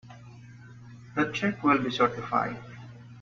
[1.15, 2.57] The check will be certified.